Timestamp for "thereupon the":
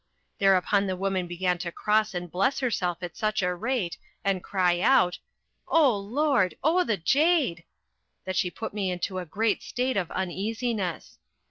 0.39-0.95